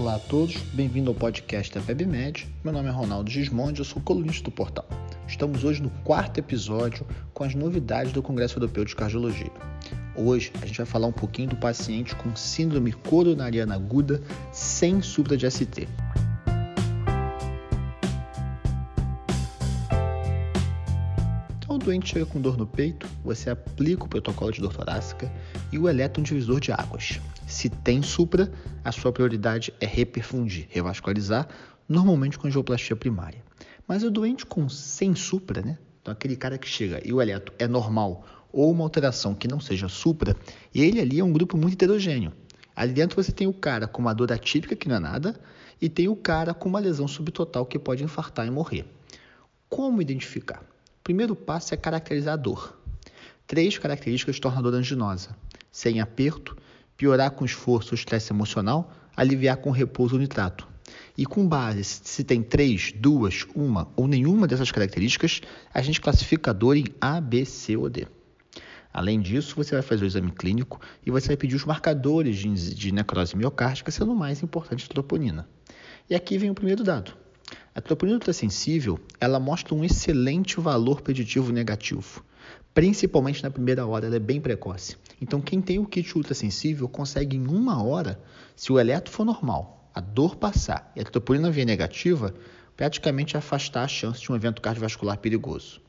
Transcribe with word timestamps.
Olá 0.00 0.14
a 0.14 0.18
todos, 0.18 0.56
bem-vindo 0.72 1.10
ao 1.10 1.14
podcast 1.14 1.74
da 1.74 1.80
WebMed. 1.86 2.48
Meu 2.64 2.72
nome 2.72 2.88
é 2.88 2.90
Ronaldo 2.90 3.30
Gismondi, 3.30 3.80
eu 3.80 3.84
sou 3.84 4.00
colunista 4.00 4.44
do 4.44 4.50
portal. 4.50 4.88
Estamos 5.28 5.62
hoje 5.62 5.82
no 5.82 5.90
quarto 6.02 6.38
episódio 6.38 7.06
com 7.34 7.44
as 7.44 7.54
novidades 7.54 8.10
do 8.10 8.22
Congresso 8.22 8.56
Europeu 8.56 8.82
de 8.86 8.96
Cardiologia. 8.96 9.52
Hoje 10.16 10.52
a 10.62 10.64
gente 10.64 10.78
vai 10.78 10.86
falar 10.86 11.06
um 11.06 11.12
pouquinho 11.12 11.50
do 11.50 11.56
paciente 11.56 12.16
com 12.16 12.34
síndrome 12.34 12.92
coronariana 12.92 13.74
aguda 13.74 14.22
sem 14.50 15.02
supra 15.02 15.36
de 15.36 15.48
ST. 15.50 15.86
Então 21.58 21.76
o 21.76 21.78
doente 21.78 22.08
chega 22.08 22.24
com 22.24 22.40
dor 22.40 22.56
no 22.56 22.66
peito, 22.66 23.06
você 23.22 23.50
aplica 23.50 24.04
o 24.04 24.08
protocolo 24.08 24.50
de 24.50 24.62
dor 24.62 24.74
torácica 24.74 25.30
e 25.70 25.78
o 25.78 25.86
eletrodivisor 25.86 26.58
de 26.58 26.72
águas. 26.72 27.20
Se 27.50 27.68
tem 27.68 28.00
supra, 28.00 28.50
a 28.84 28.92
sua 28.92 29.12
prioridade 29.12 29.74
é 29.80 29.84
reperfundir, 29.84 30.68
revascularizar, 30.70 31.48
normalmente 31.88 32.38
com 32.38 32.46
angioplastia 32.46 32.94
primária. 32.94 33.42
Mas 33.88 34.04
o 34.04 34.10
doente 34.10 34.46
com 34.46 34.68
sem 34.68 35.16
supra, 35.16 35.60
né? 35.60 35.76
Então 36.00 36.12
aquele 36.12 36.36
cara 36.36 36.56
que 36.56 36.68
chega 36.68 37.02
e 37.04 37.12
o 37.12 37.20
eletro 37.20 37.52
é 37.58 37.66
normal 37.66 38.24
ou 38.52 38.70
uma 38.70 38.84
alteração 38.84 39.34
que 39.34 39.48
não 39.48 39.58
seja 39.58 39.88
supra, 39.88 40.36
ele 40.72 41.00
ali 41.00 41.18
é 41.18 41.24
um 41.24 41.32
grupo 41.32 41.56
muito 41.56 41.72
heterogêneo. 41.72 42.32
Ali 42.74 42.92
dentro 42.92 43.20
você 43.20 43.32
tem 43.32 43.48
o 43.48 43.52
cara 43.52 43.88
com 43.88 44.00
uma 44.00 44.14
dor 44.14 44.32
atípica, 44.32 44.76
que 44.76 44.88
não 44.88 44.94
é 44.94 45.00
nada, 45.00 45.38
e 45.82 45.88
tem 45.88 46.06
o 46.06 46.14
cara 46.14 46.54
com 46.54 46.68
uma 46.68 46.78
lesão 46.78 47.08
subtotal 47.08 47.66
que 47.66 47.80
pode 47.80 48.04
infartar 48.04 48.46
e 48.46 48.50
morrer. 48.50 48.86
Como 49.68 50.00
identificar? 50.00 50.62
O 51.00 51.02
primeiro 51.02 51.34
passo 51.34 51.74
é 51.74 51.76
caracterizar 51.76 52.34
a 52.34 52.36
dor. 52.36 52.78
Três 53.44 53.76
características 53.76 54.38
tornam 54.38 54.60
a 54.60 54.62
dor 54.62 54.74
anginosa: 54.74 55.36
sem 55.72 56.00
aperto, 56.00 56.56
piorar 57.00 57.30
com 57.30 57.46
esforço 57.46 57.94
ou 57.94 57.94
estresse 57.94 58.30
emocional, 58.30 58.92
aliviar 59.16 59.56
com 59.56 59.70
repouso 59.70 60.16
ou 60.16 60.20
nitrato. 60.20 60.68
E 61.16 61.24
com 61.24 61.48
base 61.48 61.82
se 61.82 62.22
tem 62.22 62.42
três, 62.42 62.92
duas, 62.94 63.46
uma 63.54 63.88
ou 63.96 64.06
nenhuma 64.06 64.46
dessas 64.46 64.70
características, 64.70 65.40
a 65.72 65.80
gente 65.80 65.98
classifica 65.98 66.50
a 66.50 66.52
dor 66.52 66.76
em 66.76 66.84
A, 67.00 67.18
B, 67.18 67.46
C 67.46 67.74
ou 67.74 67.88
D. 67.88 68.06
Além 68.92 69.18
disso, 69.18 69.56
você 69.56 69.72
vai 69.72 69.80
fazer 69.80 70.04
o 70.04 70.06
exame 70.06 70.30
clínico 70.30 70.78
e 71.06 71.10
você 71.10 71.28
vai 71.28 71.38
pedir 71.38 71.56
os 71.56 71.64
marcadores 71.64 72.36
de, 72.36 72.92
necrose 72.92 73.34
miocárdica, 73.34 73.90
sendo 73.90 74.12
o 74.12 74.16
mais 74.16 74.42
importante 74.42 74.84
a 74.84 74.92
troponina. 74.92 75.48
E 76.10 76.14
aqui 76.14 76.36
vem 76.36 76.50
o 76.50 76.54
primeiro 76.54 76.84
dado. 76.84 77.14
A 77.74 77.80
troponina 77.80 78.18
ultrassensível, 78.18 79.00
ela 79.18 79.40
mostra 79.40 79.74
um 79.74 79.82
excelente 79.82 80.60
valor 80.60 81.00
preditivo 81.00 81.50
negativo. 81.50 82.22
Principalmente 82.72 83.42
na 83.42 83.50
primeira 83.50 83.84
hora, 83.86 84.06
ela 84.06 84.16
é 84.16 84.20
bem 84.20 84.40
precoce. 84.40 84.96
Então, 85.20 85.40
quem 85.40 85.60
tem 85.60 85.78
o 85.78 85.86
kit 85.86 86.16
ultrassensível 86.16 86.88
consegue 86.88 87.36
em 87.36 87.46
uma 87.46 87.82
hora, 87.82 88.20
se 88.54 88.72
o 88.72 88.78
eletro 88.78 89.12
for 89.12 89.24
normal, 89.24 89.90
a 89.94 90.00
dor 90.00 90.36
passar 90.36 90.92
e 90.94 91.00
a 91.00 91.04
troponina 91.04 91.50
vier 91.50 91.66
negativa, 91.66 92.32
praticamente 92.76 93.36
afastar 93.36 93.82
a 93.82 93.88
chance 93.88 94.20
de 94.20 94.30
um 94.30 94.36
evento 94.36 94.62
cardiovascular 94.62 95.18
perigoso. 95.18 95.80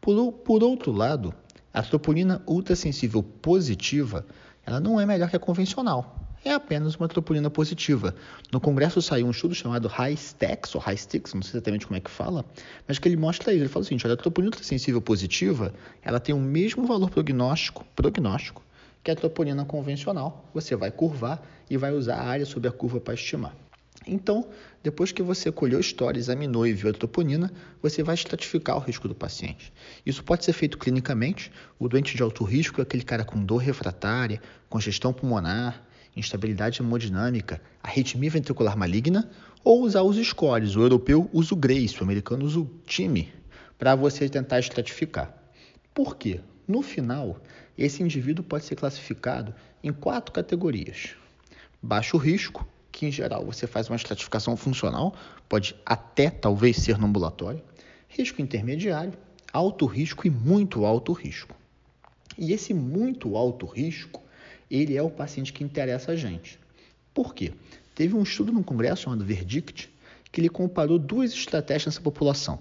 Por, 0.00 0.32
por 0.32 0.62
outro 0.64 0.92
lado, 0.92 1.32
a 1.72 1.82
troponina 1.82 2.42
ultrassensível 2.46 3.22
positiva, 3.22 4.26
ela 4.64 4.80
não 4.80 5.00
é 5.00 5.06
melhor 5.06 5.30
que 5.30 5.36
a 5.36 5.40
convencional 5.40 6.25
é 6.44 6.52
apenas 6.52 6.94
uma 6.96 7.08
troponina 7.08 7.50
positiva. 7.50 8.14
No 8.52 8.60
congresso 8.60 9.02
saiu 9.02 9.26
um 9.26 9.30
estudo 9.30 9.54
chamado 9.54 9.88
High-STEX, 9.88 10.74
ou 10.74 10.80
High-STIX, 10.80 11.34
não 11.34 11.42
sei 11.42 11.58
exatamente 11.58 11.86
como 11.86 11.96
é 11.96 12.00
que 12.00 12.10
fala, 12.10 12.44
mas 12.86 12.98
que 12.98 13.08
ele 13.08 13.16
mostra 13.16 13.52
isso. 13.52 13.62
Ele 13.62 13.68
fala 13.68 13.82
o 13.82 13.84
seguinte, 13.84 14.06
olha, 14.06 14.14
a 14.14 14.16
troponina 14.16 14.56
sensível 14.60 15.00
positiva, 15.00 15.74
ela 16.02 16.20
tem 16.20 16.34
o 16.34 16.38
mesmo 16.38 16.86
valor 16.86 17.10
prognóstico, 17.10 17.84
prognóstico 17.94 18.62
que 19.06 19.10
a 19.12 19.14
troponina 19.14 19.64
convencional. 19.64 20.44
Você 20.52 20.74
vai 20.74 20.90
curvar 20.90 21.40
e 21.70 21.76
vai 21.76 21.92
usar 21.92 22.16
a 22.16 22.24
área 22.24 22.44
sobre 22.44 22.68
a 22.68 22.72
curva 22.72 23.00
para 23.00 23.14
estimar. 23.14 23.54
Então, 24.04 24.48
depois 24.82 25.12
que 25.12 25.22
você 25.22 25.52
colheu 25.52 25.78
história, 25.78 26.18
examinou 26.18 26.66
e 26.66 26.72
viu 26.72 26.90
a 26.90 26.92
troponina, 26.92 27.52
você 27.80 28.02
vai 28.02 28.16
estratificar 28.16 28.76
o 28.76 28.80
risco 28.80 29.06
do 29.06 29.14
paciente. 29.14 29.72
Isso 30.04 30.24
pode 30.24 30.44
ser 30.44 30.52
feito 30.52 30.76
clinicamente. 30.76 31.52
O 31.78 31.88
doente 31.88 32.16
de 32.16 32.22
alto 32.22 32.42
risco 32.42 32.80
é 32.80 32.82
aquele 32.82 33.04
cara 33.04 33.24
com 33.24 33.44
dor 33.44 33.58
refratária, 33.58 34.42
congestão 34.68 35.12
pulmonar, 35.12 35.85
instabilidade 36.16 36.80
hemodinâmica, 36.80 37.60
arritmia 37.82 38.30
ventricular 38.30 38.76
maligna, 38.76 39.30
ou 39.62 39.82
usar 39.82 40.02
os 40.02 40.16
scores. 40.26 40.74
O 40.74 40.80
europeu 40.80 41.28
usa 41.32 41.54
o 41.54 41.56
GRACE, 41.56 42.00
o 42.00 42.04
americano 42.04 42.44
usa 42.44 42.60
o 42.60 42.70
TIME, 42.86 43.32
para 43.78 43.94
você 43.94 44.28
tentar 44.28 44.58
estratificar. 44.58 45.36
Por 45.92 46.16
quê? 46.16 46.40
No 46.66 46.82
final, 46.82 47.40
esse 47.76 48.02
indivíduo 48.02 48.44
pode 48.44 48.64
ser 48.64 48.76
classificado 48.76 49.54
em 49.82 49.92
quatro 49.92 50.32
categorias: 50.32 51.14
baixo 51.82 52.16
risco, 52.16 52.66
que 52.90 53.06
em 53.06 53.12
geral 53.12 53.44
você 53.44 53.66
faz 53.66 53.88
uma 53.90 53.96
estratificação 53.96 54.56
funcional, 54.56 55.14
pode 55.48 55.76
até 55.84 56.30
talvez 56.30 56.76
ser 56.78 56.98
no 56.98 57.06
ambulatório, 57.06 57.62
risco 58.08 58.40
intermediário, 58.40 59.12
alto 59.52 59.84
risco 59.86 60.26
e 60.26 60.30
muito 60.30 60.84
alto 60.84 61.12
risco. 61.12 61.54
E 62.38 62.52
esse 62.52 62.74
muito 62.74 63.36
alto 63.36 63.66
risco 63.66 64.22
ele 64.70 64.96
é 64.96 65.02
o 65.02 65.10
paciente 65.10 65.52
que 65.52 65.64
interessa 65.64 66.12
a 66.12 66.16
gente. 66.16 66.58
Por 67.14 67.34
quê? 67.34 67.52
Teve 67.94 68.14
um 68.14 68.22
estudo 68.22 68.52
no 68.52 68.62
congresso 68.62 69.02
chamado 69.02 69.24
Verdict 69.24 69.90
que 70.30 70.40
ele 70.40 70.48
comparou 70.48 70.98
duas 70.98 71.32
estratégias 71.32 71.86
nessa 71.86 72.00
população. 72.00 72.60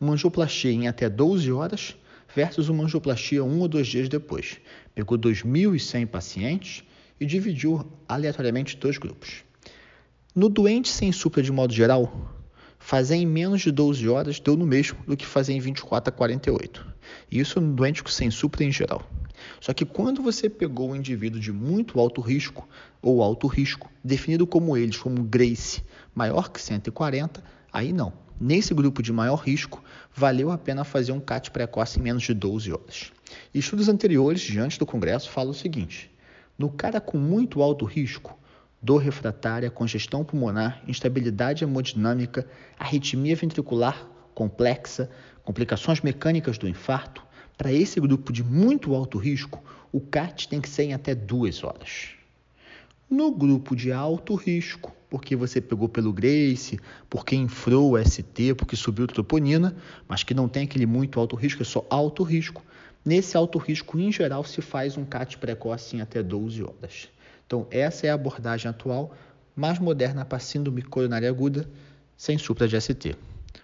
Uma 0.00 0.12
angioplastia 0.12 0.70
em 0.70 0.88
até 0.88 1.08
12 1.08 1.50
horas 1.50 1.96
versus 2.34 2.68
uma 2.68 2.84
angioplastia 2.84 3.42
um 3.42 3.60
ou 3.60 3.68
dois 3.68 3.86
dias 3.86 4.08
depois. 4.08 4.58
Pegou 4.94 5.16
2.100 5.16 6.06
pacientes 6.06 6.84
e 7.18 7.24
dividiu 7.24 7.90
aleatoriamente 8.08 8.76
dois 8.76 8.98
grupos. 8.98 9.44
No 10.34 10.48
doente 10.48 10.88
sem 10.88 11.12
supra 11.12 11.42
de 11.42 11.52
modo 11.52 11.72
geral, 11.72 12.12
fazer 12.78 13.14
em 13.14 13.26
menos 13.26 13.62
de 13.62 13.70
12 13.70 14.08
horas 14.08 14.40
deu 14.40 14.56
no 14.56 14.66
mesmo 14.66 14.98
do 15.06 15.16
que 15.16 15.24
fazer 15.24 15.54
em 15.54 15.60
24 15.60 16.12
a 16.12 16.16
48. 16.16 16.86
Isso 17.30 17.60
no 17.60 17.72
doente 17.72 18.02
sem 18.12 18.30
supra 18.30 18.64
em 18.64 18.72
geral. 18.72 19.08
Só 19.60 19.72
que 19.72 19.84
quando 19.84 20.22
você 20.22 20.48
pegou 20.48 20.90
um 20.90 20.96
indivíduo 20.96 21.40
de 21.40 21.52
muito 21.52 21.98
alto 22.00 22.20
risco 22.20 22.68
ou 23.02 23.22
alto 23.22 23.46
risco, 23.46 23.90
definido 24.02 24.46
como 24.46 24.76
eles 24.76 24.96
como 24.96 25.22
Grace 25.22 25.82
maior 26.14 26.50
que 26.50 26.60
140, 26.60 27.42
aí 27.72 27.92
não. 27.92 28.12
Nesse 28.40 28.74
grupo 28.74 29.02
de 29.02 29.12
maior 29.12 29.36
risco, 29.36 29.82
valeu 30.12 30.50
a 30.50 30.58
pena 30.58 30.84
fazer 30.84 31.12
um 31.12 31.20
CAT 31.20 31.50
precoce 31.50 31.98
em 31.98 32.02
menos 32.02 32.22
de 32.24 32.34
12 32.34 32.72
horas. 32.72 33.12
Estudos 33.54 33.88
anteriores, 33.88 34.40
diante 34.40 34.78
do 34.78 34.84
Congresso, 34.84 35.30
falam 35.30 35.52
o 35.52 35.54
seguinte: 35.54 36.10
no 36.58 36.68
cara 36.68 37.00
com 37.00 37.16
muito 37.16 37.62
alto 37.62 37.84
risco, 37.84 38.36
dor 38.82 38.98
refratária, 38.98 39.70
congestão 39.70 40.24
pulmonar, 40.24 40.82
instabilidade 40.86 41.64
hemodinâmica, 41.64 42.46
arritmia 42.78 43.36
ventricular 43.36 44.08
complexa, 44.34 45.08
complicações 45.44 46.00
mecânicas 46.00 46.58
do 46.58 46.68
infarto, 46.68 47.23
para 47.56 47.72
esse 47.72 48.00
grupo 48.00 48.32
de 48.32 48.42
muito 48.42 48.94
alto 48.94 49.18
risco, 49.18 49.62
o 49.92 50.00
CAT 50.00 50.48
tem 50.48 50.60
que 50.60 50.68
ser 50.68 50.84
em 50.84 50.92
até 50.92 51.14
duas 51.14 51.62
horas. 51.62 52.10
No 53.08 53.30
grupo 53.30 53.76
de 53.76 53.92
alto 53.92 54.34
risco, 54.34 54.92
porque 55.08 55.36
você 55.36 55.60
pegou 55.60 55.88
pelo 55.88 56.12
Grace, 56.12 56.80
porque 57.08 57.36
infrou 57.36 57.92
o 57.92 58.04
ST, 58.04 58.54
porque 58.56 58.74
subiu 58.74 59.06
troponina, 59.06 59.76
mas 60.08 60.24
que 60.24 60.34
não 60.34 60.48
tem 60.48 60.64
aquele 60.64 60.86
muito 60.86 61.20
alto 61.20 61.36
risco, 61.36 61.62
é 61.62 61.64
só 61.64 61.86
alto 61.88 62.24
risco. 62.24 62.64
Nesse 63.04 63.36
alto 63.36 63.58
risco, 63.58 63.98
em 63.98 64.10
geral, 64.10 64.42
se 64.42 64.60
faz 64.60 64.96
um 64.96 65.04
CAT 65.04 65.38
precoce 65.38 65.96
em 65.96 66.00
até 66.00 66.22
12 66.22 66.62
horas. 66.64 67.08
Então, 67.46 67.66
essa 67.70 68.06
é 68.06 68.10
a 68.10 68.14
abordagem 68.14 68.68
atual, 68.68 69.14
mais 69.54 69.78
moderna 69.78 70.24
para 70.24 70.40
síndrome 70.40 70.82
coronária 70.82 71.28
aguda, 71.28 71.68
sem 72.16 72.36
supra 72.38 72.66
de 72.66 72.80
ST. 72.80 73.14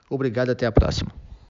Obrigado, 0.08 0.50
até 0.50 0.66
a 0.66 0.72
próxima. 0.72 1.19